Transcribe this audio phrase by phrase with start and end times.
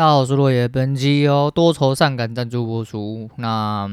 [0.00, 0.66] 大家好，我是落叶。
[0.66, 3.28] 本期由多愁善感赞助播出。
[3.36, 3.86] 那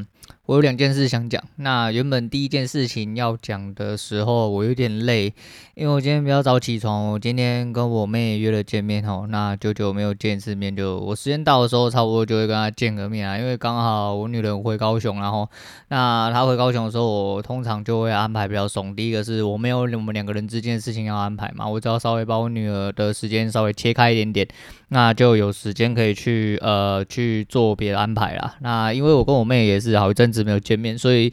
[0.48, 1.44] 我有两件事想讲。
[1.58, 5.34] 那原本第一件事情要讲的时候，我有点累，
[5.76, 7.12] 因为我今天比较早起床。
[7.12, 13.38] 我今天跟我妹约了见面哦，那久久没有见一次面，就我时间到的时候，差不多就会跟她见个面啊。
[13.38, 15.50] 因为刚好我女人回高雄，然后
[15.90, 18.96] 那她回高雄的时候，我通常就会安排比较松。
[18.96, 24.48] 第一个是我没有我们两个人之间的事情要安排嘛，我只要稍微把我女儿的时间稍微切开一点点，
[24.88, 28.56] 那就有时间可以去呃去做别的安排啦。
[28.62, 30.37] 那因为我跟我妹也是好一阵子。
[30.44, 31.32] 没有见面，所以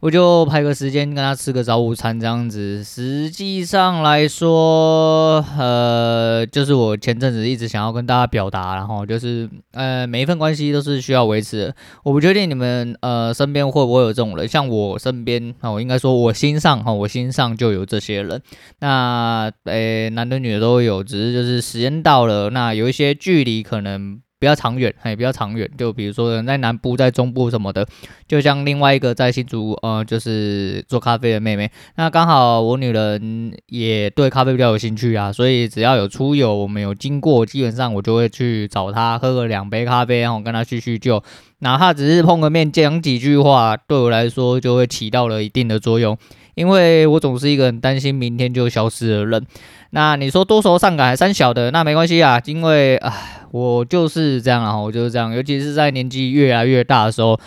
[0.00, 2.84] 我就排个时间跟他吃个早午餐这样子。
[2.84, 11.74] 实际上来说，呃，就是我前阵子一直想要跟大家表达，然后就是呃，每一份关系都是需要维持的。
[12.02, 18.42] 我不确定你们呃身边会不会有这种人，像我身边，那我应该说我心上哈，我心上就有这些人。
[18.80, 24.20] 那呃，男的女的都有，只是就是时间到了，那有一些距离可能。
[24.38, 25.70] 比较长远，哎，比较长远。
[25.78, 27.86] 就比如说在南部、在中部什么的，
[28.28, 31.70] 就像另外一个在新竹，呃，就是做咖啡的妹妹。
[31.96, 41.22] 那刚好我女人也对咖啡比较有兴趣啊，所以只要有出游，我们有经过，基本上我就会去找她喝个两杯咖啡，然后跟她叙叙旧。
[41.60, 46.18] 哪怕只是碰个面，讲几句话，对我来说就会起到了一定的作用。
[46.54, 49.46] 因为我总是一个很担心明天就消失的人。
[49.90, 53.40] 那你说多愁善感还三小的，那没关系啊，因为唉。
[53.54, 57.38] 我就是这样啊，我就是这样，尤其是在年纪越来越大的时候，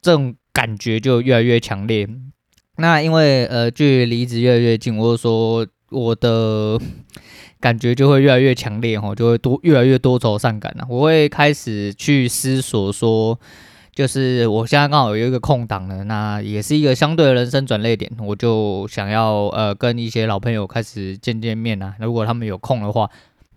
[0.00, 2.08] 这种感觉就越来越强烈。
[2.78, 6.80] 那因为呃，距离子越来越近，我就说我的
[7.60, 10.86] 感觉就会越来越强烈哈，就会多越来越多愁善感了。
[10.88, 13.38] 我会开始去思索说，
[13.94, 23.10] 就是我现在刚好有一个空档了，那也是一个相对的人生转捩点，我就想要呃跟一些老朋友开始见见面啊，如果他们有空的话。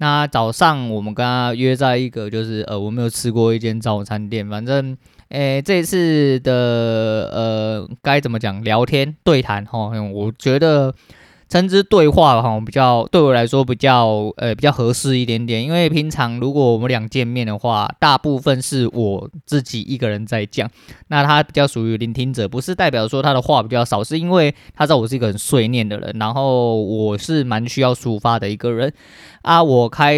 [0.03, 4.97] 那早上我们跟他约在一个，就是呃，我没有吃过一间早餐店，反正，
[5.29, 10.93] 诶，这次的呃，该怎么讲，聊天对谈哈，我觉得。
[11.49, 20.67] 称之对话哈，比较对我来说比较呃比较合适一点点，因为平常如果我们俩见面的话，大部分是我自己一个人在讲，
[21.09, 28.91] 那他比较属于聆听者，不是代表说他的话比较少，是因为他知道我是一个很碎念的人，然后我是蛮需要抒发的一个人
[29.43, 29.61] 啊。
[29.61, 30.15] 我开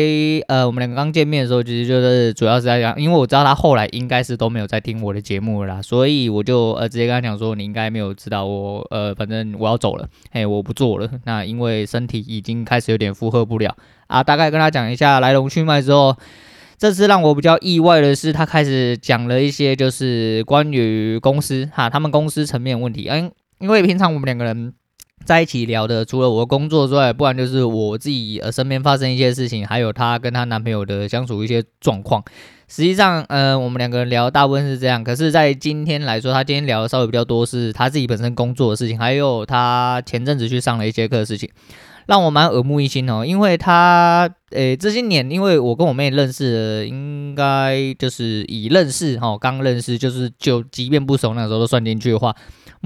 [0.48, 11.10] 呃我们两个刚见面的时候，其实就是主要是在讲，因为我知道他后来应该是都没有在听我的节目了啦，所以我就呃直接跟他讲说，你应该没有知道我呃反正我要走了，嘿，我不做了。
[11.26, 13.76] 那因为身体已经开始有点负荷不了
[14.08, 16.16] 啊，大概跟他讲一下来龙去脉之后，
[16.78, 23.08] 这次让我比较意外的是，他开始讲了一些就是关于公司哈，他们公司层面问题。
[23.10, 24.74] 嗯，因为平常我们两个人
[25.26, 32.24] 在一起聊的，除了我的工作之外，不然就是我自己呃身边发生一些事情，还有她跟她男朋友的相处一些状况。
[32.68, 35.04] 实际上，呃，我们两个人聊大部分是这样。
[35.04, 41.48] 可是，在今天来说，她今天聊的稍微比较多，是她自己本身工作的事情，还有她前阵子去上了一节课的事情，
[42.08, 43.24] 让我蛮耳目一新哦。
[43.24, 52.36] 因为他，诶，这些年，因为我跟我妹认识，应该就是以认识哈，刚认识，就是就即便不熟，那时候都算进去的话，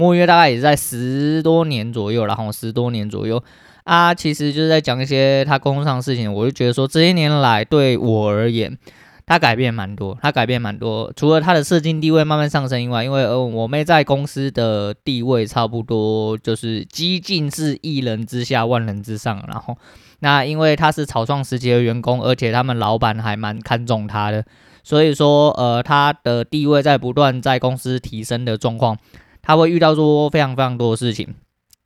[0.00, 3.42] 莫约大概也是在十多年左右，然后十多年左右
[3.84, 8.78] 啊，其实就是在讲一些他工作上的事情，我就觉得说，这些年来对我而言。
[9.26, 11.12] 他改变蛮多，他改变蛮多。
[11.14, 19.40] 除了他的社经地位慢慢上升以外，因为呃，我妹在公司的地位差不多就是几近是一人之下万人之上。
[19.46, 19.76] 然后，
[20.18, 24.44] 那因为他是草创时期的员工，而且他们老板还蛮看重他的，
[24.82, 28.98] 所以说呃，他的地位在不断在公司提升的状况，
[29.42, 31.34] 他会遇到说非常非常多的事情。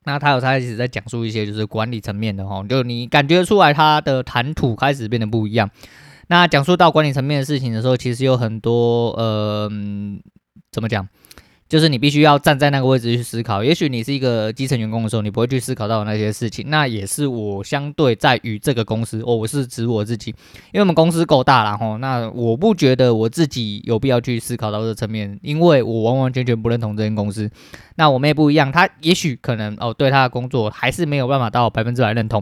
[0.04, 5.70] 那他有他一直在讲述一些就是管理层面的哈，就你感觉出来他的谈吐开始变得不一样。
[6.28, 9.70] 那讲述到管理层面的事情的时候，其实有很多呃，
[10.70, 11.08] 怎么讲？
[11.74, 13.64] 就是你必须要站在那个位置去思考。
[13.64, 16.66] 也许你是一个基层员工的时候，你不会去思考到那些事情。
[16.68, 20.30] 那也是我相对在于这个公司，哦，我是指我自己，
[20.66, 21.98] 因为我们公司够大了吼。
[21.98, 27.50] 那我不觉得我自己有必要去思考到这层面，因为我完完全全不认同这间公司。
[27.96, 32.40] 那我们也不一样，他也许可能哦，对他的工作还是没有办法到百分之百认同。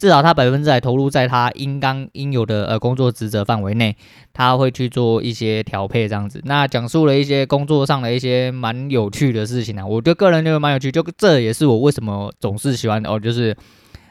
[0.00, 3.94] 至少他百分之百投入在他应当应有的呃工作职责范围内，
[4.32, 6.40] 他会去做一些调配这样子。
[6.44, 13.54] 那讲述了一些工作上的一些蛮有趣的事情啊，我觉得个人就蛮有趣，就这也是我为什么总是喜欢哦，就是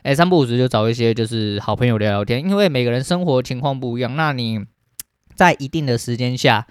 [0.03, 4.59] 哎三不五时就找一些就是好朋友聊聊天，因为每个人生活情况不一样，那你
[5.33, 6.67] 在一定的时间下，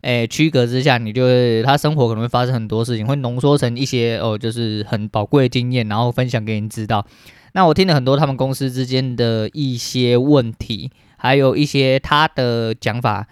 [0.00, 7.04] 哎区隔之下，你就会他生活可能会发生很多事情，会浓缩成一些哦就是很宝贵的经验，然后分享给你知道。
[7.52, 13.26] 那我听了很多他们公司之间的一些问题，还有一些他的讲法。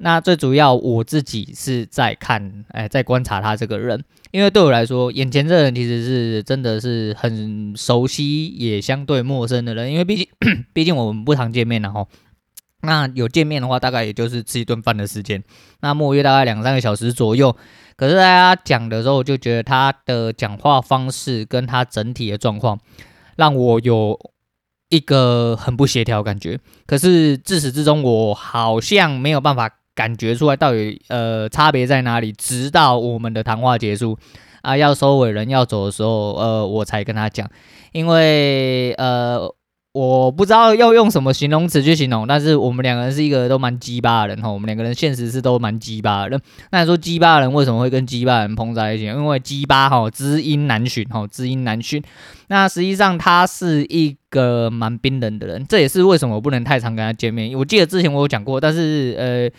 [0.00, 10.28] 那最主要，我自己是在看，哎，在观察他这个人，因为对我来说，眼前这个人其实是真的是很熟悉，也相对陌生的人，因为毕竟，
[10.72, 12.06] 毕竟我们不常见面，然后，
[12.82, 15.42] 那有见面的话，大概也就是吃一顿饭的时间，
[15.80, 17.56] 那莫约大概两三个小时左右。
[17.96, 22.78] 可是大家讲的时候，我就觉得他的讲话方式跟他整体的状况，
[23.38, 24.18] 让我有
[24.90, 26.60] 一个很不协调感觉。
[26.86, 29.70] 可是自始至终，我好像没有办法。
[29.98, 32.30] 感觉出来到底呃差别在哪里？
[32.30, 34.16] 直到我们的谈话结束
[34.62, 37.50] 啊，要收尾人要走的时候，呃，我才跟他讲，
[37.90, 39.52] 因为呃
[39.92, 46.28] 我不知道要用什么形容词去形容，但是我们两个人是一个都蛮鸡巴的人哈，我们两个人现实是都蛮鸡巴的。
[46.28, 46.40] 人。
[46.70, 49.04] 那你说鸡巴的人为什么会跟鸡巴人碰在一起？
[49.04, 52.02] 因为鸡巴哈知音难寻哈，知音难寻。
[52.48, 57.58] 那实际上他是一个蛮冰冷的人，这也是为什么我不能太常跟他见面。
[57.58, 59.58] 我记得之前我有讲过，但是呃。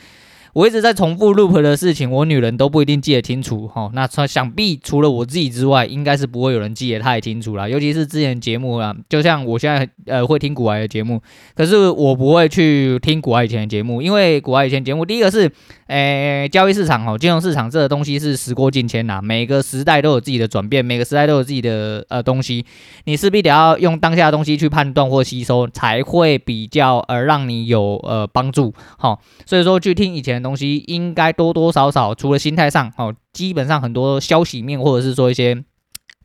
[0.54, 3.90] 我一直在重复 loop 的事情，我女人都不一定记得清楚哈。
[3.94, 7.70] 那想必除了我自己之外，应该是不会有人记得太清楚了。
[7.70, 11.22] 尤其是之前节目啦，就像我现在呃会听古爱的节目，
[11.56, 15.50] 可是我不会去听古爱以前的节目，因为古爱以前节目第一个是，
[15.90, 22.66] 诶、交易市场哦，金融市场这个东西是时过境迁呐，每个时代都有自己的转变，每个时代都有自己的呃东西，
[23.06, 28.74] 你势必得要用当下的东西去判断或吸收，才会比较呃让你有呃帮助。
[28.98, 30.50] 好，所以说去听以前的。
[30.50, 35.64] 东西应该多多少少，除了心态上，哦，基本上很多消息面或者是说一些。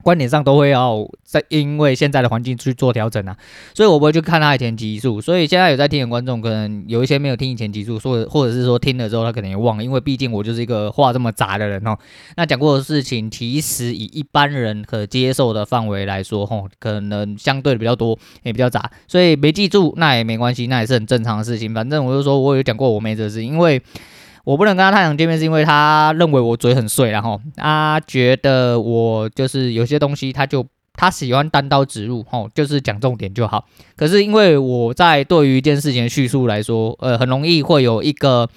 [0.05, 3.37] 观点上都会要在，因为现在的环境去做调整啊，
[3.75, 5.21] 所以我不会去看他以前集数。
[5.21, 11.97] 所以现在有在听的观众，可能有一些没有听以前集数，或者或者是说听了之后他可能也忘了，因为毕竟我就是一个话这么杂的人哦。
[12.37, 21.73] 那讲过的事情，其实以一般人可接受的范围来说，吼，可能相对的比较多，也比较杂，所以没记住那也没关系，那也是很正常的事情。
[21.73, 23.83] 反正我就说我有讲过我没这事，因为。
[24.45, 33.65] 我不能跟他太常见面，是因为他认为我嘴很碎，然后他觉得我就是有些东西，他就他喜欢单刀直入，吼，就是讲重点就好。
[33.97, 38.49] 可是因为我在对于一件事情的叙述来说，呃，很容易会有一个。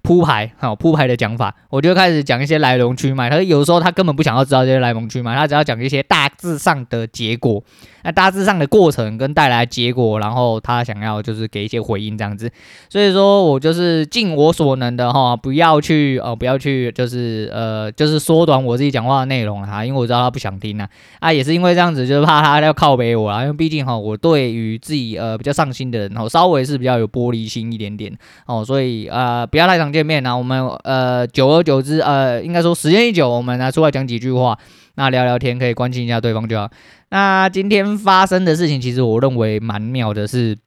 [0.00, 3.28] 铺排好铺排的讲法，我就开始讲一些来龙去脉。
[3.28, 7.62] 他有时候他根本不想要知道这些来龙去脉，他只要讲一些大致上的结果，
[8.08, 12.50] 那大致上的过程跟带来结果，然后他想要就是给一些回应这样子。
[12.88, 20.88] 所以说我就是尽我所能的哈，不要去哦，不要去就是呃，就是缩短我自己讲话的内容啊，因为我知道他不想听啊。
[21.18, 28.16] 啊，也是因为这样子，就是怕他要靠北我啊，因为毕竟哈，我对于自己呃比较上心的人，哦，稍微是比较有玻璃心一点点
[28.46, 29.88] 哦，所以呃不要太常。
[29.88, 34.58] 见面啊，我们呃，久而久之，呃，应该说时间一久，我们拿出来讲几句话，
[34.98, 36.68] 那聊聊天，可以关心一下对方就好。
[37.10, 40.58] 那今天发生的事情，其实我认为蛮妙的是，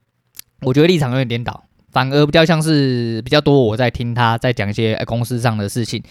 [0.62, 6.02] 我觉得立场有点颠倒，反而比较像是比较多我在听他在讲一些公司上的事情，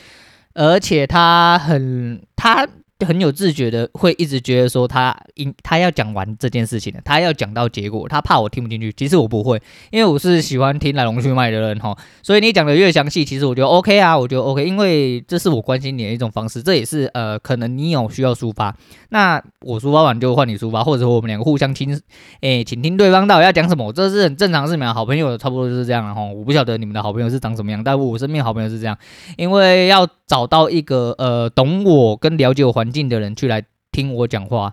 [0.52, 2.68] 而且他很他。
[3.06, 8.92] 很有自觉的，会一直觉得说他应他要讲完这件事情的，他要讲到结果，他怕我听不进去。
[8.92, 9.60] 其实我不会，
[9.90, 11.96] 因为我是喜欢听来龙去脉的人哈。
[12.22, 18.76] 所以你讲的越详细，其实我觉得 OK 啊，我觉得 OK，因为这是我关心你的一种方式，这也是呃，可能你有需要抒发，
[19.10, 21.98] 那我抒发完就换你抒发，或者说我们两个互相听，
[22.40, 24.80] 哎，请听对方到底要讲什么，这是很正常事情。
[24.80, 26.22] 好朋友差不多就是这样了哈。
[26.24, 28.96] 我不晓得你们的好朋友是长什么样，但我身边好朋友是这样，
[29.36, 33.60] 因为要找到一个呃懂我跟了解我环境的人去来
[33.90, 34.72] 听我讲话，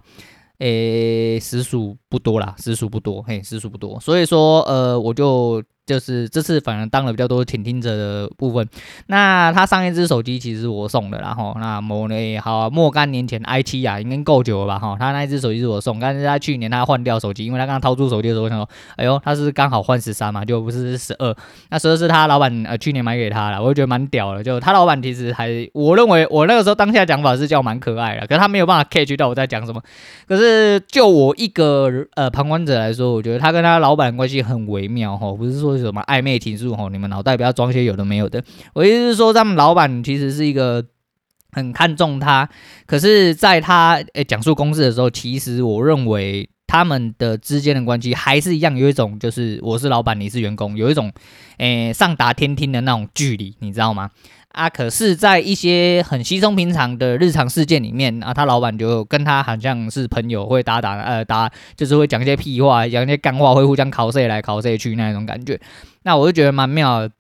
[0.60, 5.64] 诶、实属不多啦，实属不多，嘿，实属不多，所以说，呃，我就。
[5.88, 8.68] 就是这次反而当了比较多倾听者的部分。
[9.08, 14.78] 那他上一支手机其实是我送的，然后那某呢，好、啊、若干年前 i7 啊，应该够久了吧？
[14.78, 21.34] 哈，他那一只手机是我送，但是他去年他换掉手机，因为他刚刚掏出手机的时候，我想说，哎呦，他是刚好换十三嘛，就不是十二。
[21.70, 24.44] 那十二是他老板呃去年买给他了，我就觉得蛮屌的。
[24.44, 29.82] 就他老板其实还，我认为我那个时候当下讲法是叫蛮可爱的，可是他没有办法 catch 到我在讲什么。
[30.28, 35.77] 可是就我一个呃旁观者来说，我觉得他跟他老板关系很微妙哈，不是说。
[35.78, 36.90] 是什么暧昧情愫吼？
[36.90, 38.44] 你们脑袋不要装些有的没有的。
[38.74, 40.84] 我意思是说，他们老板其实是一个
[41.52, 42.50] 很看重他，
[42.86, 51.12] 可是在他诶讲述公司的时候，其实我认为他们的之间的关系还是一样，有一种就是我是老板，你是员工，有一种
[51.58, 54.12] 诶上达天听的那种距离，你知道吗？
[54.58, 65.60] 啊，可是，在一些很稀松平常的日常事件里面啊，他老板就跟他好像是朋友，会打打呃打，就是会讲一些屁话，讲一些干话，会互相考谁来考谁去那种感觉。
[66.02, 67.12] 那我就觉得蛮妙的。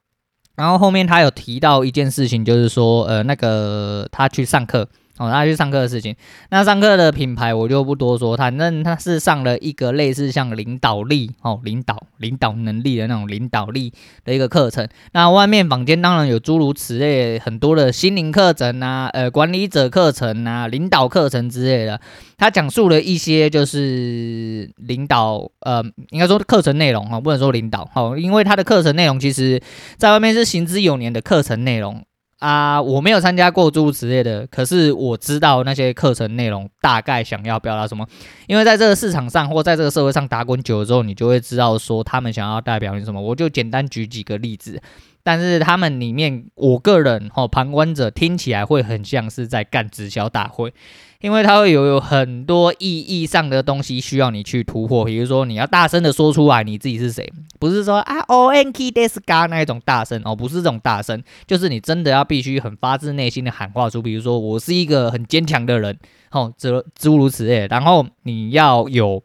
[0.56, 4.89] 然后后面他有提到一件事情，就是说呃那个他去上课。
[5.17, 6.15] 哦，他去上课的事情。
[6.50, 13.91] 那上课的品牌我就不多说，反正他是上了一个类似像领导力哦，领导领导能力的那种领导力
[14.24, 14.88] 的一个课程。
[15.13, 22.00] 那外面坊间当然有诸如此类很多的心灵课程啊，呃，管理者课程啊，领导课程之类的。
[22.38, 29.59] 他讲述了一些就是领导，呃，应该说课程内容哈，不能说领导哦，因为他的课程内容其实
[29.97, 32.03] 在外面是行之有年的课程内容。
[32.39, 38.08] 啊，我没有参加过诸如此类的，可是我知道那些课程内容大概想要表达什么，
[38.48, 43.20] 因为在这个市场上或在这个社会上打滚久了之后，你就会知道说他们想要代表你什么。
[43.20, 44.79] 我就简单举几个例子，
[45.24, 50.72] 但是他们里面，我个人哈旁观者听起来会很像是在干直销大会。
[51.21, 57.27] 因为它会有有很多意义上的东西需要你去突破，比如说你要大声的说出来你自己是谁，
[57.59, 65.97] 不是说啊 O N K D S K 那一种大声哦，不是这种大声，就是你真的要必须很发自内心的喊话出，比如说我是一个很坚强的人，
[66.31, 69.24] 哦，诸诸如此类，然后你要有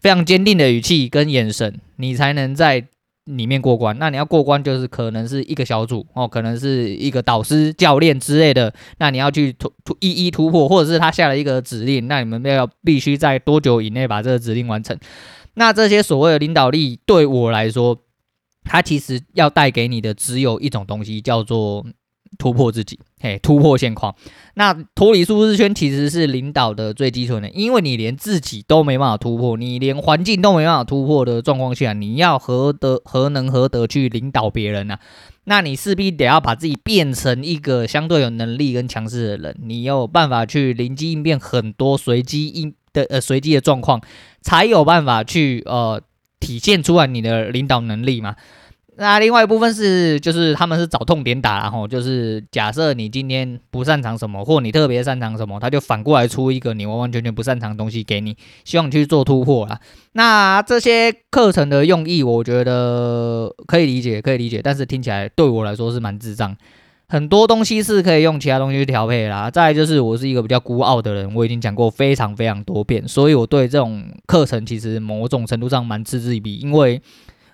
[0.00, 2.86] 非常坚定的语气跟眼神，你才能在。
[3.24, 8.72] 里面过关，那你要过关，就是可能是一个小组哦，可能是一个导师、教练之类的。
[8.98, 14.98] 那你要去突突一一突破，或者是他下了一个指令，那你们要必须在多久以内把这个指令完成。
[15.54, 17.98] 那这些所谓的领导力，对我来说，
[18.64, 21.86] 它其实要带给你的只有一种东西，叫做。
[22.38, 24.14] 突破自己，嘿，突破现况。
[24.54, 34.98] 那脱离舒适圈其实是领导的最基础的，因为你连自己都没办法突破，你连环境都没办法突破的状况下，你要何德何能何德去领导别人呢？
[35.44, 44.00] 那你势必得要把自己变成一个相对有能力跟强势的人，你有办法去灵机应变很多随机应的呃随机的状况，
[44.40, 46.00] 才有办法去呃
[46.38, 48.36] 体现出来你的领导能力嘛。
[49.00, 59.80] 那另外一部分是，就是他们是找痛点打，然后就是假设你今天不擅长什么，或你特别擅长什么，他就反过来出一个你完完全全不擅长的东西给你，希望你去做突破啦。
[60.12, 66.54] 那这些课程的用意，我觉得可以理解，可以理解，但是听起来对我来说是蛮智障。
[67.08, 69.50] 很多东西是可以用其他东西去调配啦。
[69.50, 77.00] 再就是我是一个比较孤傲的人，我已经讲过非常非常多遍，所以我对这种课程其实某种程度上蛮嗤之以鼻，因为。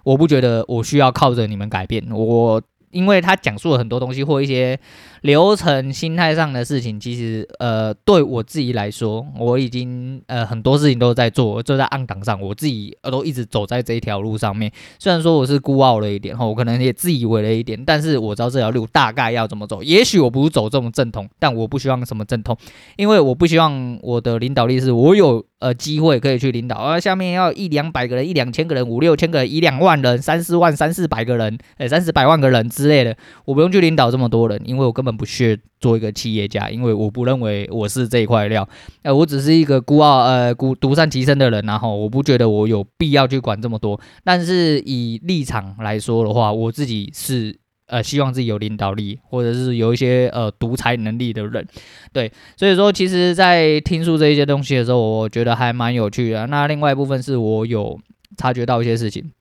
[0.06, 2.62] 我不觉得我需要靠着你们改变我。
[2.96, 4.78] 因为他讲述了很多东西或一些
[5.20, 14.72] 流程、心态上的事情，其实呃，对我自己来说，我已经呃很多事情都在做，就在暗档上，我自己呃都一直走在这一条路上面。
[14.98, 19.82] 虽然说我是孤傲了一点，我可能也自以为了一点，但是我知道这条路大概要怎么走。
[19.82, 22.56] 也许我不是走这种正统，但我不希望什么正统，
[22.96, 38.66] 因为我不希望我的领导力是我有呃机会可以去领导，而下面要一两百个人、一两千个人、五六千个人、一两万人、三四万、三四百个人、呃三四百万个人之之类的，我不用去领导这么多人，因为我根本不屑做一个企业家，因为我不认为我是这一块料，
[39.02, 44.00] 呃，我只是一个孤傲呃孤独善其身的人，然后我不觉得我有必要去管这么多。
[44.22, 51.66] 但是以立场来说的话，我自己是呃希望自己有领导力，或者是有一些呃独裁能力的人，
[52.12, 56.46] 对，所以说其实，在听述这一些东西的时候，我觉得还蛮有趣的。
[56.46, 57.98] 那另外一部分是我有
[58.36, 59.32] 察觉到一些事情。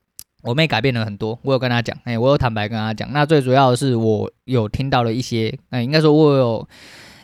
[0.45, 3.11] 我妹改变了很多，我有跟她讲，哎、我有坦白跟她讲。
[3.11, 6.67] 那最主要的是，我有听到了一些，哎、应该说，我有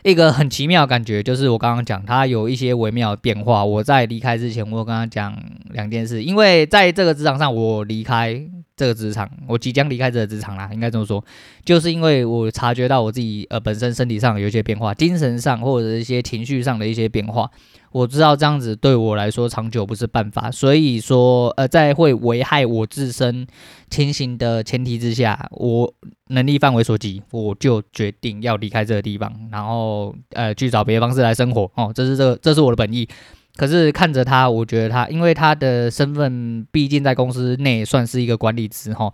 [0.03, 3.63] 一个很奇妙的感觉，就是我刚刚讲，她有一些微妙的变化。
[3.63, 5.37] 我在离开之前，我有跟她讲
[5.69, 8.41] 两件事，因为在这个职场上，我离开
[8.81, 11.23] 这个职场，我即将离开这个职场啦，应该这么说，
[11.63, 17.47] 就是因为我察觉到我自己呃本身身体上有一些变化，精神上或者一些情绪上的一些变化。
[17.91, 23.45] 我知道这样子对我来说长久不是办法，所以说，呃，在会危害我自身
[23.91, 25.93] 情形的前提之下，我
[26.29, 31.69] 能力范围所及，我就决定要离开这个地方，然后呃去找别的方式来生活。
[31.75, 33.07] 哦，这是这个，这是我的本意。
[33.55, 39.11] 可是看着他，我觉得他，因为他的身份毕竟在公司内算是一个管理职，哈。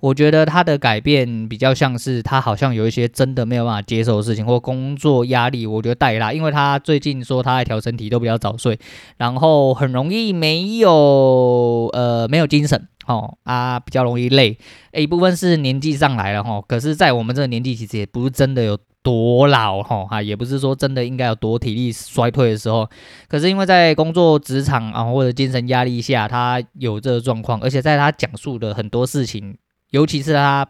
[0.00, 8.78] 我觉得他的改变比较像是他好像有一些真的没有办法接受的事情，或工作压力，我觉得带他，因为他最近说他在调身体都比较早睡，
[9.16, 14.58] 然后很容易没有呃没有精神哦啊，比较容易累，
[14.92, 22.88] 一部分是年纪上来了哈，可是，在我们这个年纪其实也不是真的有多老哈啊，也不是说真的应该有多体力衰退的时候，
[23.28, 29.56] 可是因为在工作职场啊或者精神压力下，他有这个状况，而且在他讲述的很多事情。
[29.90, 30.66] 尤其是他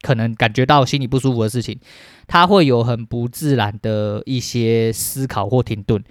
[0.00, 1.78] 可能感觉到心里不舒服的事情，
[2.26, 6.02] 他会有很不自然的一些思考或停顿，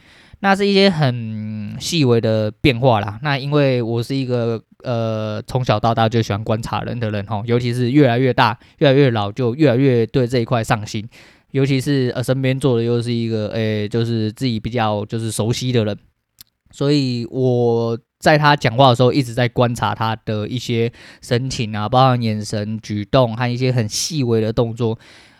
[0.41, 3.20] 那是一些很细微的变化啦。
[3.24, 11.10] 那因为我是一个呃从小到大就喜欢观察人的人哈，尤其是越来越大、越来越老，就越来越对这一块上心。
[11.53, 15.98] 尤其是呃身边坐的又是一个诶、就是自己比较就是熟悉的人，
[16.72, 20.91] 所以我在他讲话的时候一直在观察他的一些
[21.22, 24.98] 神情啊，包括眼神、举动和一些很细微的动作，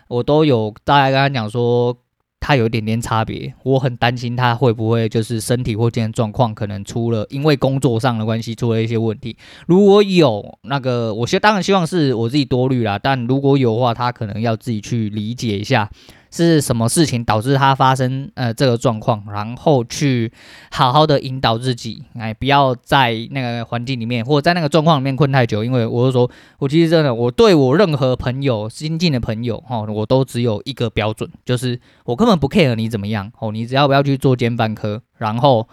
[0.08, 1.98] 我都有大概跟他讲说。
[2.46, 9.34] 他有一点点差别，我很担心他会不会就是身体或健身状况可能出了，因为工作上的关系出了一些问题。
[9.66, 15.88] 如果有那个，我希当然希望是我自己多虑啦，但如果有的话，他可能要自己去理解一下。
[16.34, 20.32] 是什么事情导致他发生呃这个状况，然后去
[20.72, 25.62] 好好的引导自己，哎，不要在那个环境里面或在那个状况里面困太久。
[25.62, 35.68] 因为我是说，我其实真的，我对我任何朋友新进的朋友哈，我都只有一个标准，就是我根本不 care 你怎么样哦，你只要不要去做奸犯科，然后。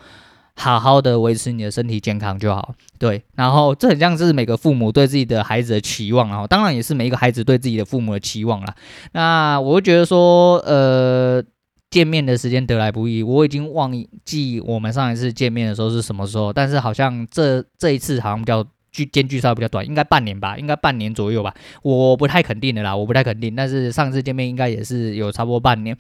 [0.62, 3.24] 好好的维持你的身体健康就好，对。
[3.36, 8.76] 然后这很像是每个父母对自己的孩子的期望，然后当然也是每一个孩子对自己的父母的期望啦。
[9.14, 11.44] 那我会觉得说，呃，
[11.90, 13.92] 见面的时间得来不易，我已经忘
[14.24, 23.56] 记我们上一次见面的时候是什么时候，但是好像这这一次好像比较距间距稍微比较短，应该半年吧，应该半年左右吧，我不太肯定的啦，我不太肯定。
[23.56, 25.98] 但是上次见面应该也是有差不多半年。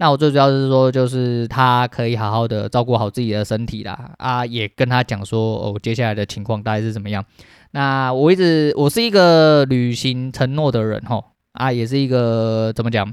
[0.00, 7.24] 那我最主要是说，就是他可以好好的照顾好自己的身体啦，啊，也跟他讲说，哦，接下来的情况大概是怎么样。
[7.72, 13.12] 那我一直我是一个履行承诺的人吼，啊，也是一个怎么讲，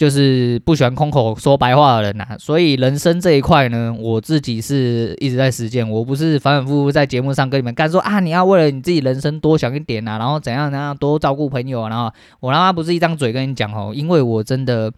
[0.00, 2.26] 就是不喜欢空口说白话的人呐。
[2.38, 14.90] 所以人生这一块呢，我自己是一直在实践，我不是反反复复在节目上跟你们干说啊，你要为了你自己人生多想一点呐，然后怎样怎样多照顾朋友啊，然后我他妈不是一张嘴跟你讲哦，因为我真的。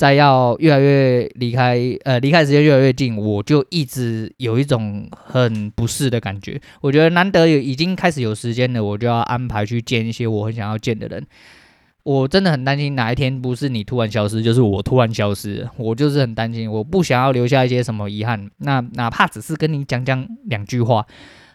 [0.00, 6.58] 在要越来越离开，呃，离开时间越来越近，我就一直有一种很不适的感觉。
[6.80, 11.26] 我觉得难得有已经开始有时间了，我就要安排去见一些我很想要见的人。
[12.02, 15.68] 我真的很担心哪一天不是你突然消失，就是我突然消失。
[15.76, 18.50] 我就是很担心，我不想要留下一些什么遗憾。
[18.58, 21.06] 那哪怕只是跟你讲讲两句话，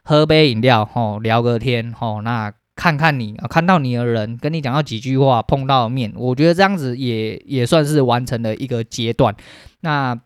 [0.04, 2.54] 喝杯饮料，吼，聊个天，吼，那。
[2.78, 9.34] 看看你，看到你的人跟你讲到几句话，碰到面，我觉得这样子也也算是完成了一个阶段。
[9.80, 10.20] 那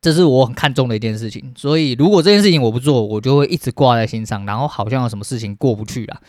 [0.00, 6.20] 这是我很看重的一件事情，所以如果这件事情我不做，我就会一直挂在心上，然后好像有什么事情过不去了。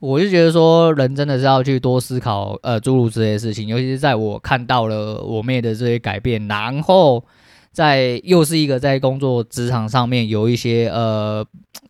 [0.00, 7.24] 我就觉得说，人真的是要去多思考，呃，诸如这些事情，尤其是在我看到了我妹的这些改变，然后
[7.72, 11.44] 在又是一个在工作职场上面有一些呃，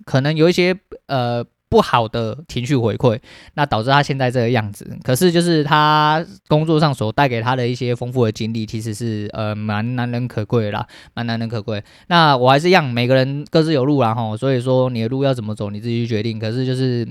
[0.04, 1.44] 可能有一些呃。
[1.70, 3.20] 不好的情绪回馈，
[3.52, 4.90] 那导致他现在这个样子。
[5.02, 11.84] 可是就是他工作上所带给他的一些丰富的经历，其实是呃蛮难能可贵的啦，蛮难能可贵。
[12.06, 16.38] 那我还是一样，每个人各自有路啦齁，所以说你的路要怎么走，你自己去决定。
[16.38, 17.06] 可是就是，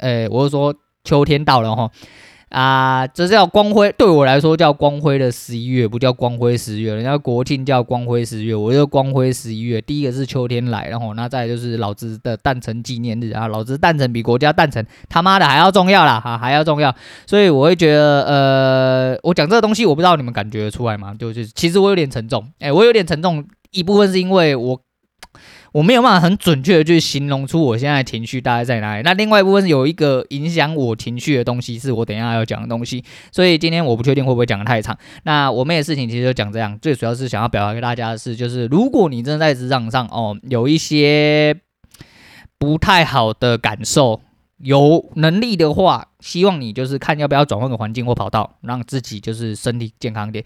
[0.00, 1.88] 呃，我是说秋天到了齁。
[2.50, 6.92] 啊，这叫光辉，对我来说叫光辉的十一月，不叫光辉十月。
[6.92, 9.80] 人家国庆叫光辉十月，我就光辉十一月。
[9.80, 16.92] 第一个是秋天来，然后那再就是老子的诞辰纪念日啊，老子诞辰比国家诞辰他妈的还要重要啦，哈，还要重要。
[17.24, 21.14] 所以我会觉得，呃，我讲这个东西，我不知道你们感觉得出来吗？
[21.16, 24.80] 就是其实我有点沉重，哎，我有点沉重，一部分是因为我。
[25.72, 29.02] 我没有办法很准确的去形容出我现在情绪大概在哪里。
[29.02, 33.04] 那另外一部分是有一个影响我情绪的东西，是我等一下要讲的东西。
[33.30, 34.96] 所以今天我不确定会不会讲得太长。
[35.22, 41.56] 那我妹的事情其实就讲这样，最主要是想要表达给大家的是，就是如果你真的在职场上哦有一些
[42.58, 44.20] 不太好的感受，
[44.58, 50.44] 有能力的话，希望你就是看要不要转换个环境或跑道，让自己就是身体健康点。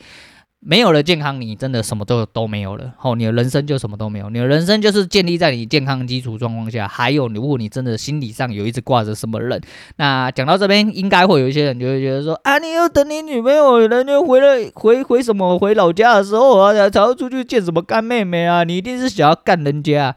[0.67, 2.91] 没有了健康，你真的什么都都没有了。
[2.97, 4.31] 吼，你的人生就什么都没有。
[4.31, 6.89] 你的人生就是建立在你健康基础状况下。
[6.89, 9.61] 还有，如果你真的心理上有一直挂着什么人，
[9.97, 18.65] 那讲到这边，应该会有一些人就会觉得说啊，你要等你女朋友人家回来回回什么回老家的时候啊，才要出去见什么干妹妹啊？
[18.65, 20.17] 你一定是想要干人家。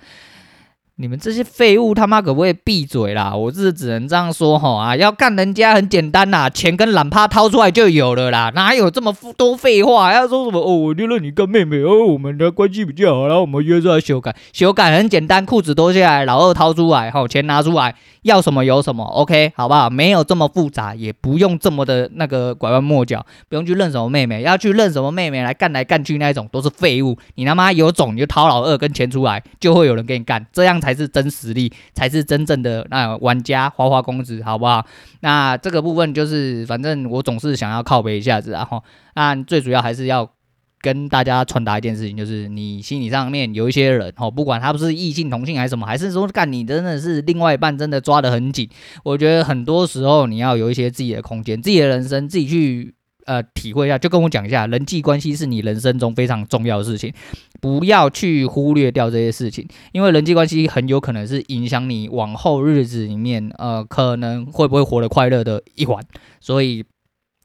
[1.00, 3.36] 你们这些废物他妈可不可以闭嘴啦？
[3.36, 4.96] 我是只能这样说吼啊！
[4.96, 10.12] 要干人家很简单呐，钱跟懒趴掏出来就有了啦，哪有这么多废话？
[10.12, 10.76] 要说什么哦？
[10.76, 19.92] 我就认你干妹妹哦，我们的关系比较好，然后我们约出来修改，修改很简单，裤子脱下来，老二掏出来，吼，钱拿出来，要什么有什么，OK，好不好？
[19.92, 27.16] 没有这么复杂，也不用这么的那个拐弯抹角，不用去认什么妹妹，要去认什么妹妹来干来干去那一种都是废物。
[27.36, 34.86] 你他妈有种你就掏老二跟钱出来，就会有人给你干，这样才才是真实力，才是真正的那玩家花花公子，好不好？
[35.20, 38.82] 那这个部分就是，反正我总是想要靠北一下子，然后，
[39.14, 40.32] 那最主要还是要
[40.80, 48.70] 跟大家传达一件事情，就是你心理上面有一些人，哦，不管他不是异性同性还是什么，还是说干你真的是另外一半真的抓得很紧，
[49.04, 52.94] 我觉得很多时候你要有一些自己的空间，自己的人生，自己去。
[53.28, 57.14] 呃体会一下，就跟我讲一下，人际关系是你人生中非常重要的事情，
[57.62, 66.04] 不要去忽略掉这些事情，因为人际关系很有可能是影响你往后日子里面呃可能会不会活得快乐的一环，
[66.42, 66.84] 所以。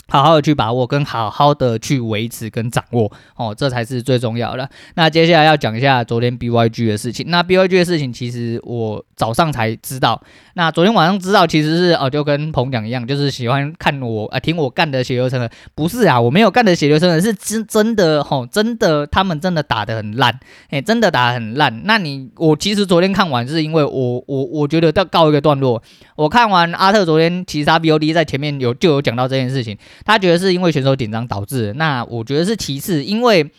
[0.08, 4.68] 好好的去把握，跟好好的去维持跟掌握，哦，这才是最重要的。
[4.94, 7.24] 那接下来要讲一下昨天 BYG 的事情。
[7.30, 10.20] 那 BYG 的事情，其实我早上才知道。
[10.54, 15.48] 那昨天晚上知道，其实是哦，就跟彭讲一样，就是喜欢看我啊、听我干的血流成河。
[15.74, 20.38] 不是啊，我没有干的血流成河，是真真的吼、哦，真的他们真的打得很烂，
[20.68, 21.82] 哎，真的打得很烂。
[21.84, 25.82] 那你我其实昨天看完，是因为我我我觉得要告一个段落。
[26.16, 29.78] 我看完阿特昨天其实他 BOD 在前面有就有讲到这件事情。
[30.04, 33.50] 他觉得是因为选手紧张导致，那我觉得是其次，因为，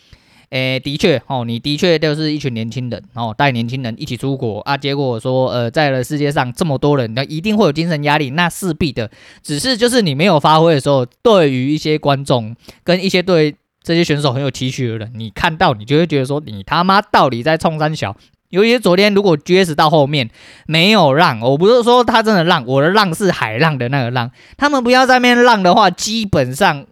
[0.50, 9.10] 诶，的确，哦，你的确就是一群年轻人，哦，带年轻人一起出国啊，结果说，呃，在了世界上这么多人，那一定会有精神压力，那势必的，
[9.42, 18.16] 只是就是你没有发挥的时候，对于一些观众跟一些对这些选手很有期许的人，你看到你就会觉得说，你他妈到底在冲三小。
[18.54, 20.30] 尤其昨天，如果 GS 到后面
[20.68, 24.30] 没有浪，我不是说他真的浪，我的浪是海浪的那个浪。
[24.58, 26.86] 他们不要在那边让的话，基本上，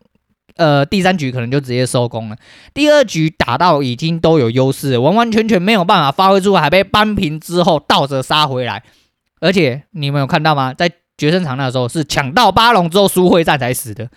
[0.55, 2.35] 呃，第三局可能就直接收工了。
[2.73, 8.81] 第二局打到已经都有优势，完完全全没有办法发挥出来，还被扳平之后倒着杀回来。
[9.39, 10.73] 而且你们有看到吗？
[10.73, 14.09] 在决胜场那时候是抢到八龙之后输会战才死的。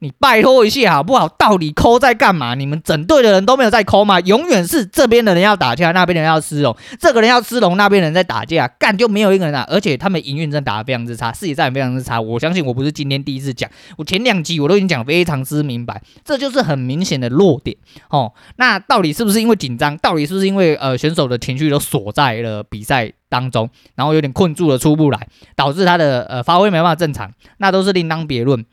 [0.00, 1.28] 你拜托一下好不好？
[1.28, 2.54] 到底抠在干嘛？
[2.54, 4.18] 你们整队的人都没有在抠吗？
[4.20, 9.62] 永远是这边的人要打架，那边的人要吃龙，这个人要吃龙，那边人在打架，干就没有一个人打。
[9.64, 12.18] 而且他们营运真的打得非常之差，视野战也非常之差。
[12.18, 17.76] 我相信我不是今天第一次讲，我前两集我都已经讲非常之明白，这就是很明显的弱点
[18.08, 18.32] 哦。
[18.56, 19.96] 那到底是不是因为紧张？
[19.98, 27.30] 到底是不是因为呃选手的情绪都锁在了比赛当中，然后有点困住了出不来，导致他的呃发挥没办法正常？
[27.58, 28.64] 那都是另当别论。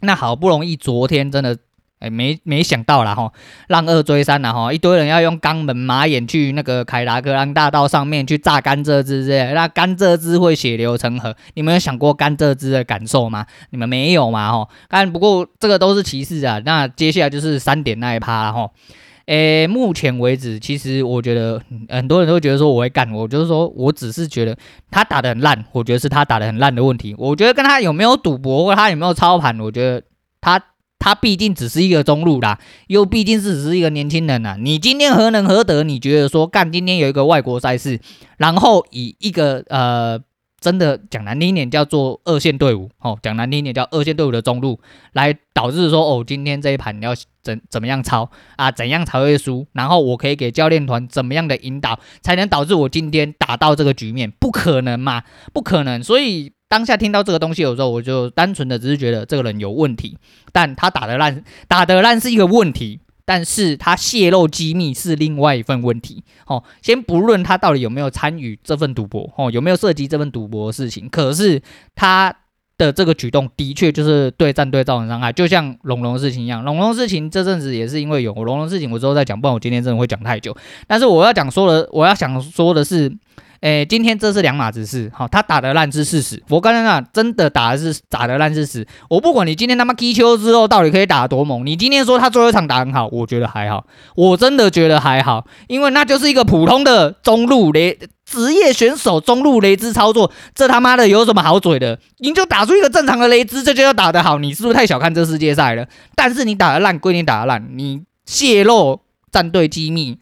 [0.00, 1.56] 那好不容易昨天真的，
[1.98, 3.32] 哎、没没想到啦哈，
[3.68, 13.46] 让二追三了哈，一堆人要用肛门马眼去那个凯达格兰大道上面去榨甘蔗汁之类，那甘蔗汁会血流成河，你们有想过甘蔗汁的感受吗？
[13.70, 14.68] 你们没有嘛哈？
[14.88, 18.70] 但不过这个都是歧视啊，那接下来就是三点那一趴啦齁。
[19.26, 24.56] 诶、目前为止，其实我觉得很多人都觉得说我会干，我就是说我只是觉得
[24.90, 27.14] 他打得很烂，我觉得是他打得很烂的问题。
[27.18, 30.02] 我觉得跟他有没有赌博或他有没有操盘，我觉得
[30.40, 30.62] 他
[30.98, 34.56] 他毕竟只是一个中路啦，又毕竟是只是一个年轻人呐。
[34.60, 35.82] 你今天何能何德？
[35.82, 38.00] 你觉得说干今天有一个外国赛事，
[38.36, 40.20] 然后以一个呃。
[40.58, 44.80] 真的讲难听一点叫做二线队伍哦，讲难听一点叫二线队伍的中路，
[45.12, 48.70] 来导致说哦，今天这一盘你要怎怎么样操啊？
[48.72, 49.66] 怎样才会输？
[49.72, 54.30] 然后我可以给教练团怎么样的引导，才能导致我今天打到这个局面？
[54.30, 56.02] 不可能嘛，不可能。
[56.02, 60.18] 所以当下听到这个东西有时候，我就单纯的只是觉得这个人有问题，
[60.52, 63.00] 但他打得烂，打得烂是一个问题。
[63.26, 71.60] 但是他泄露机密是另外一份问题，哦，先不论他到底有没有参与这份赌博，哦，有没有涉及这份赌博的事情，可是
[71.94, 72.34] 他
[72.78, 80.56] 的这个举动的确就是对战队造成伤害，就像龙龙事情一样，龙龙事情这阵子也是因为有龙龙事情，我之后再讲，不然我今天真的会讲太久。
[80.86, 83.12] 但是我要讲说的，我要想说的是。
[83.66, 86.40] 诶，今天这是两码子事，好，他打的烂是事实。
[86.48, 88.86] 我刚才那真的打的是打的烂是事实。
[89.10, 101.98] 我不管你今天他妈踢球之后到底可以打得多猛，你今天说他最后一场打很好，我觉得还好，我真的觉得还好，因为那就是一个普通的中路雷职业选手中路雷兹操作，这他妈的有什么好嘴的？
[102.18, 105.84] 你就打出一个正常的雷兹，这就要打得好，你是不是太小看这世界赛了？
[106.14, 109.00] 但是你打的烂归你打的烂，你泄露
[109.32, 110.18] 战队机密。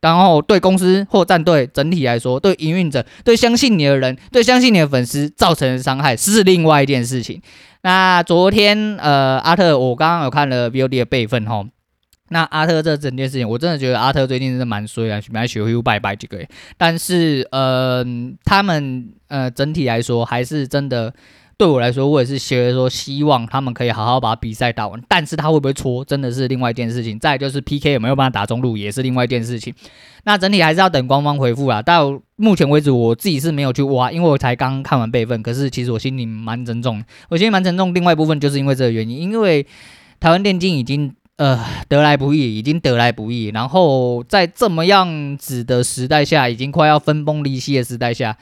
[0.00, 7.42] 然后对公司或战队整体来说，对营运者、对相信你的人、对相信你的粉丝造成的伤害是另外一件事情。
[7.82, 11.64] 那昨天呃，阿特，我刚刚有看了 VOD 的备份哈。
[12.28, 16.38] 那阿特这整件事情，我真的觉得阿特最近真的蛮衰啊，蛮学会拜拜这个。
[16.76, 18.04] 但是呃，
[18.44, 21.12] 他们呃整体来说还是真的。
[21.58, 25.02] 对我来说，我也是觉得说，希望他们可以好好把比赛打完。
[25.08, 27.18] 但是他会不会搓，真的是另外一件事情。
[27.18, 29.74] 再就是 PK 有没有办法打中路，也是另外一件事情。
[30.22, 31.82] 那整体还是要等官方回复啊。
[31.82, 35.42] 到目前为止，我自己是没有去挖，因为我才刚看完备份。
[35.42, 37.92] 可是其实我心里蛮沉重，我心里蛮沉重。
[37.92, 39.66] 另外一部分就是因为这个原因，因为
[40.20, 43.46] 台湾电竞已经呃得来不易，已经得来不易。
[43.46, 48.38] 然后在这么样子的时代下，已经快要分崩离析的时代下。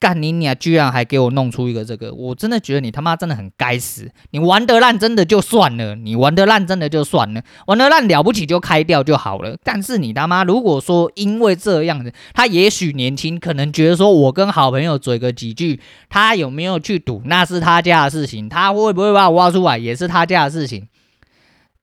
[0.00, 0.54] 干你娘！
[0.54, 4.08] 居然还给我弄出一个这个，我真的觉得你他妈真的很该死。
[4.30, 9.56] 你玩得烂真的就算了，你玩得烂真的就算了，玩得烂了不起就开掉就好了。
[9.64, 20.86] 但是你他妈如果说因为这样子，他也许年轻，可能觉得说我跟好朋友嘴个几句，他有没有去赌那是他家的事情，他会不会把我挖出来也是他家的事情。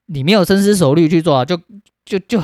[0.08, 1.60] 你没有深思熟虑去做，就
[2.06, 2.42] 就就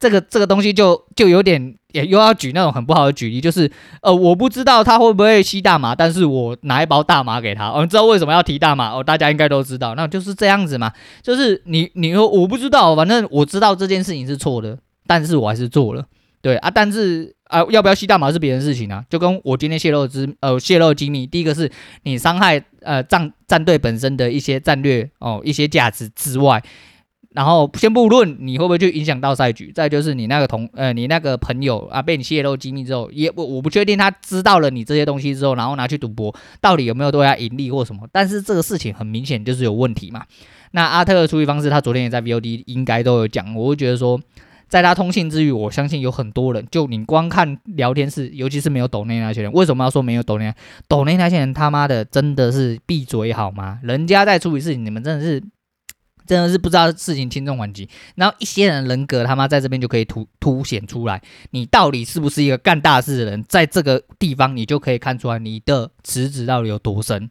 [0.00, 3.70] 这个这个东西就就有点也又要举那种很不好的举例，就是
[4.02, 8.90] 呃我不知道他会不会吸大麻，但是我拿一包大麻给他，哦，你知道为什么要提大麻？
[8.90, 16.04] 哦，大家应该都知道，那就是这样子嘛，就是你你说我不知道，反正我知道这件事情是错的，但是我还是做了，
[16.40, 17.36] 对啊，但是。
[17.50, 21.68] 啊，要不要吸大麻是别人事情啊，就跟我今天泄露之呃泄露机密，第一个是
[22.04, 26.62] 你伤害呃战战队本身的一些战略哦一些价值之外，
[27.34, 40.24] 然后先不论你会不会去影响到赛局，再就是你那个同呃你那个朋友啊被你泄露机密之后，也我我不确定他知道了你这些东西之后，然后拿去赌博，到底有没有对他盈利或什么，但是这个事情很明显就是有问题嘛。
[40.72, 44.20] 那阿特的处理方式，他昨天也在 VOD 应该都有讲，我会觉得说。
[44.68, 50.54] 在他通信之余，我相信有很多人，就你光看聊天室，尤其是没有抖内那些人，为什么要说没有抖内？
[50.86, 53.80] 抖内那些人他妈的真的是闭嘴好吗？
[53.82, 55.42] 人家在处理事情，你们真的是
[56.30, 57.88] 真的是不知道事情轻重缓急。
[58.14, 63.44] 然后一些人人格他妈在这边就可以凸凸显出来，你到底是不是一个干大事的人？
[63.48, 67.28] 在这个地方你就可以看出来你的池子到底有多深。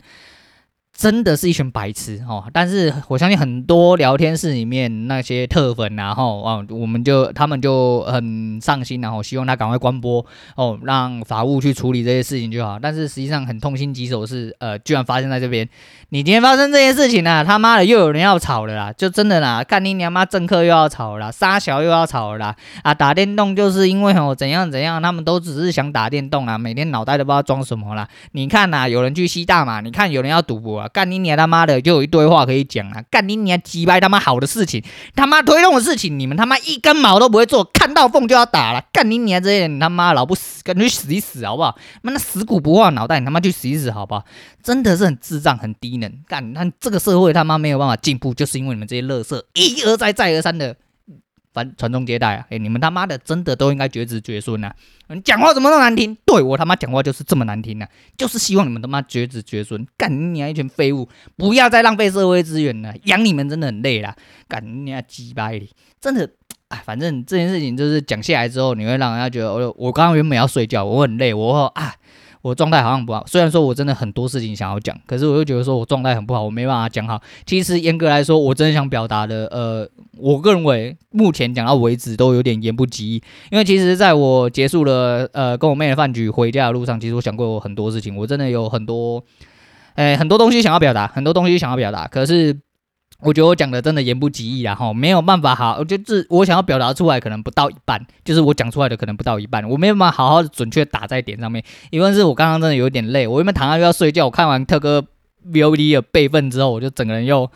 [0.99, 2.43] 真的是一群白痴哦！
[2.51, 10.25] 但是我相信很多聊天室里面那些特粉，然后啊，我们就他们就很上心，然后希望他赶快关播
[10.57, 12.77] 哦，让法务去处理这些事情就好。
[12.77, 15.69] 但是实际上很痛心疾首是，呃，居然发生在这边。
[16.09, 17.43] 你今天发生这些事情呢、啊？
[17.45, 18.91] 他妈的又有人要吵了啦！
[18.91, 22.55] 就真的啦，干你娘妈政客又要吵了啦，杀小又要吵了啦！
[22.83, 28.05] 啊，打电动就是因为哦怎样怎样，他们都只是想打电动啊，每天脑袋都不知道装什么啦。
[28.33, 30.88] 你看呐、有人去吸大麻，你看有人要赌博啊。
[30.93, 33.03] 干你娘他妈的，就有一堆话可以讲啊！
[33.09, 34.83] 干你娘鸡掰他妈好的事情，
[35.15, 38.83] 他妈推动的事情，你们他妈一根毛都不会做，看到缝就要打了。
[38.91, 41.77] 干你娘这些人，他妈老不死，赶紧去死一死好不好？
[42.01, 44.25] 妈那死骨不化脑袋，你他妈去死一死好不好？
[44.61, 46.11] 真的是很智障，很低能。
[46.27, 50.75] 干你看这个社会他妈没有办法进步，就是因为你们这些垃圾一而再再而三的。
[51.53, 52.45] 传传宗接代啊！
[52.49, 54.71] 哎、你们他妈的真的都应该绝子绝孙呐！
[55.07, 56.15] 你讲话怎么那么难听？
[56.25, 57.89] 对我他妈讲话就是这么难听呐、啊！
[58.17, 61.09] 就是希望你们他妈绝子绝孙，干你娘一群废物！
[61.35, 64.15] 不要再浪费社会资源了，养你们真的很累啦！
[64.47, 66.29] 干你娘鸡巴的，真的
[66.69, 71.95] 哎，反正这件事情就是讲下来之后，你会让人家觉得，我我刚刚原本要睡觉，我很累，我啊。
[72.41, 77.21] 我状态好像不好，虽然说我真的很多事情想要讲，可是我又觉得说我状态很不好，我没办法讲好。
[77.45, 83.23] 其实严格来说，我真的想表达的，呃，我个人认为目前讲到为止都有点言不及义。
[83.51, 89.23] 因为其实在我结束了呃跟我妹的饭局回家的路上，其实我想过我很多事情，我真的有很多，
[89.95, 92.59] 哎，很多东西想要表达，很多东西想要表达，可是。
[93.21, 101.63] 我觉得我讲的真的言不及义啊，哈，没有办法好，我觉得这我想要表达出来可能不到一半，就是我讲出来的可能不到一半，我没有办法好好的准确打在点上面。
[101.89, 105.05] 因为是我刚刚真的有点累，我原本躺下又要睡觉，我看完特哥
[105.51, 107.49] VOD 的备份之后，我就整个人又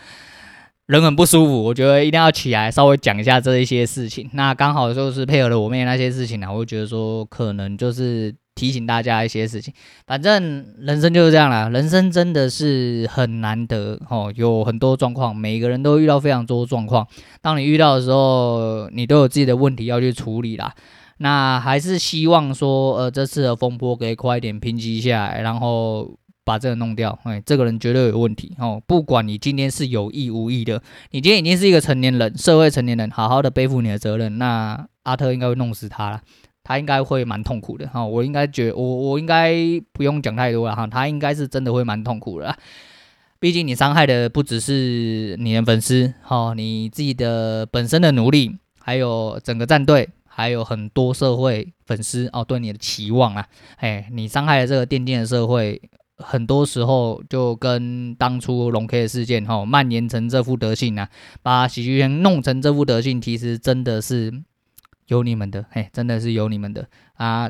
[0.87, 4.29] 人很不舒服，我觉得一定要起来稍微讲一下这一些事情。
[4.33, 8.35] 那刚好就是配合了我妹那些事情呢，我就觉得说可能就是。
[8.55, 9.73] 提醒大家一些事情，
[10.05, 11.69] 反正人生就是这样啦。
[11.69, 17.07] 人生真的是很难得哦，有很多状况，每个人都遇到非常多状况。
[17.41, 20.73] 当你遇到的时候，你都有自己的问题要去处理啦。
[21.17, 27.17] 那还是希望说，呃，这次的风波可以快一点平息下来，然后把这个弄掉。
[27.23, 28.81] 哎，这个人绝对有问题哦。
[28.85, 34.37] 不管你今天是有意无意的，你今天已经是一个成年人，社会成年人，好好的背负你的责任。
[34.37, 36.21] 那阿特应该会弄死他了。
[36.63, 39.53] 他应该会蛮痛苦的哈，我应该觉我我应该
[39.91, 42.57] 不用讲太多了哈，他应该是真的会蛮痛苦的，
[43.37, 53.45] 毕竟你伤害的不只是你的粉丝哈，你自己的本身的努力，还有整个战队，还有很多社会粉丝哦对你的期望啊，
[53.79, 55.81] 哎，你伤害了这个电竞的社会，
[56.17, 61.09] 很多时候就跟当初龙 K 的事件哈蔓延成这副德性啊，
[61.41, 64.43] 把喜剧圈弄成这副德性，其实真的是。
[65.07, 67.49] 有你们的，嘿，真的是有你们的啊！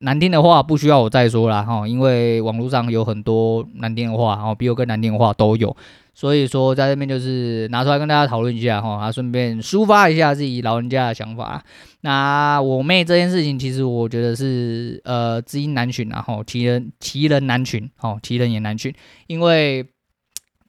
[0.00, 5.74] 难听的话不需要我再说了哈，因为网络上有很多难听的话，哦，比我更难听的话都有，
[6.12, 11.64] 所以说在这边就是拿出来跟大家讨论一下哈，顺便抒发一下自己老人家的想法。
[12.02, 18.92] 那我妹这件事情，其实我觉得是呃知音难寻，然后奇人奇人难寻，哦，奇人也难寻，
[19.26, 19.86] 因为。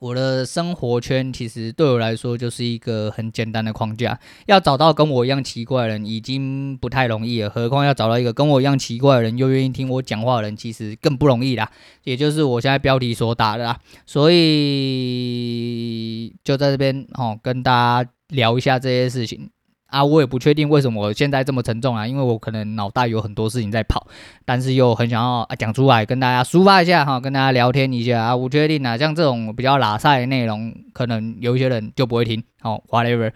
[0.05, 11.71] 我的生活圈其实对我来说就是一个很简单的框架，要找到跟我一样奇怪的人已经不太容易了，何况要找到一个跟我一样奇怪的人又愿意听我讲话的人，其实更不容易啦。
[12.03, 19.49] 也就是我现在标题所打的啦，所以就在这边哦，跟大家聊一下这些事情。
[19.95, 24.05] 啊，我也不确定为什么我现在这么沉重啊，因为我可能脑袋有很多事情在跑，
[24.43, 28.35] 但是又很想要啊讲出来跟大家抒发一下哈，跟大家聊天一下啊。
[28.35, 32.43] 我确定啊，像这种比较拉赛的内容，可能有一些人就不会听。
[32.59, 33.31] 好，whatever，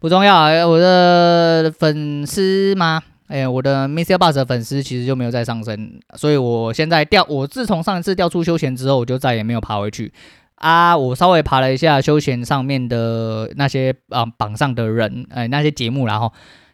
[0.00, 0.66] 不重要。
[0.68, 3.00] 我的粉丝吗？
[3.28, 10.12] 哎，我的 MixerBox 的粉丝其实就没有再上升，所以我现在掉，我自从上一次掉出休闲之后，我就再也没有爬回去。
[10.60, 16.30] 啊，我稍微爬了一下休闲上面的那些啊榜上的人，哎，那些节目，然后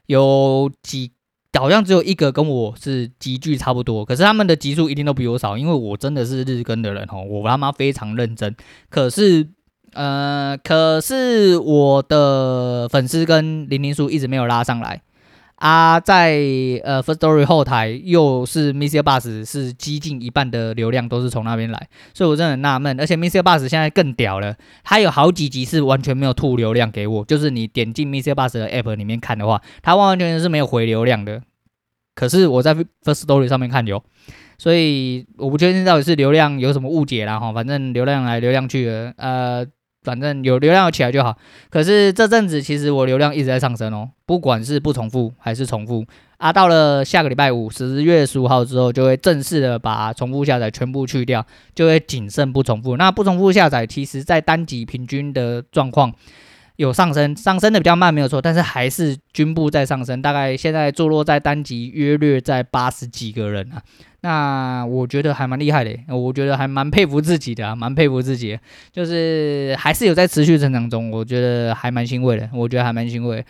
[0.06, 1.12] 有几
[1.56, 8.54] 好像只有一个跟我是集距差不多，可是他们的集数一定都比我少，因为我真的是日更的人哦，我他妈非常认真。
[8.90, 9.48] 可是，
[9.92, 15.00] 呃，可是我的粉丝跟零零数一直没有拉上来。
[15.56, 16.34] 啊，在
[16.84, 23.00] 呃，First Story 后台又是 MixerBox 是接近一半的流量都是从那边来，所以我真的很纳闷。
[23.00, 31.40] 而且 MixerBox 现在更屌了，它有好几集是完全没有吐流量给我，就是你点进 MixerBox 的 App 里面看的话，它完完全全是没有回流量的。
[32.14, 34.02] 可是我在 Firstory 上面看有，
[34.58, 39.66] 所以我不确定到底是流量有什么误解啦哈，反正流量来流量去的，呃。
[40.06, 41.36] 反正有流量起来就好，
[41.68, 52.96] 可是这阵子其实我流量一直在上升哦，不管是不重复还是重复啊，到了下个礼拜五十月十五号之后，就会正式的把重复下载全部去掉，就会仅剩不重复。
[52.96, 56.14] 那不重复下载，其实在单集平均的状况。
[56.76, 63.80] 有上升，上升的比较慢，没有错，但是还是均步在上升，大概现在坐落在单集约略在八十几个人啊，
[64.26, 68.58] 那我觉得还蛮厉害的，我觉得还蛮佩服自己的，蛮佩服自己，
[68.90, 73.44] 就是还是有在持续成长中，我觉得还蛮欣慰的，我觉得还蛮欣慰。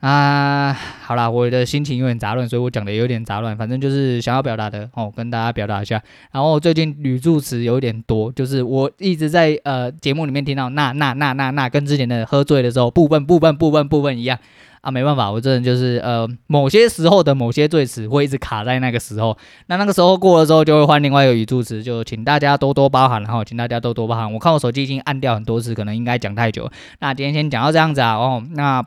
[0.00, 3.54] 啊，好啦，我的心情有点杂乱，所以我讲的有点杂乱。
[3.54, 6.02] 反正就是想要表达的哦，跟大家表达一下。
[6.32, 14.38] 然后最近语助词有点多，就是我一直在呃节目里面听到那那那那那，跟之前的喝醉的时候部分部分部分部分一样
[14.80, 19.36] 啊，没办法，我这人就是呃某些时候的某些赘词会一直卡在那个时候。
[19.66, 24.32] 那那个时候过了之后，就会换另外一个语助词，就请大家多多包涵，然后请大家多多包涵。
[24.32, 26.70] 我看我手机已经按掉很多次，可能应该讲太久。
[27.00, 28.82] 那今天先讲到这样子啊，哦，那。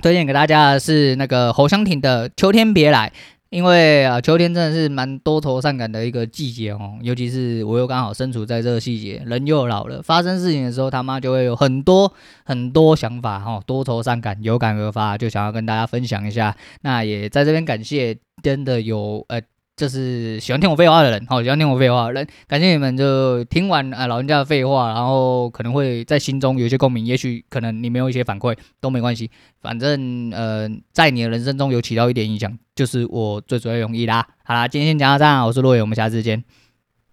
[0.00, 3.08] 推荐给大家的是那个侯湘婷的《秋天别来》，
[3.50, 12.12] 因为啊，秋天真的是蛮多愁善感的一个季节哦，尤其是我又刚好身处在这个季节，人又老了，发生事情的时候，他妈就会有很多
[12.44, 16.56] 很多想法哈，多愁善感，有感而发，就想要跟大家分享一下。
[16.82, 19.40] 那也在这边感谢，真的有呃。
[19.80, 29.30] 就是喜欢听我废话的人，好，喜欢听我废话的人，感谢你们就听完啊老人家的废话，然后可能会在心中有一些共鸣，也许可能你没有一些反馈都没关系，
[29.62, 34.28] 反正呃在你的人生中有起到一点影响，就是我最主要用意啦。
[34.44, 36.44] 好啦，今天先讲到这，我是洛伟，我们下次见。